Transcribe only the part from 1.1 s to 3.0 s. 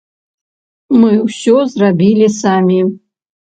ўсё зрабілі самі.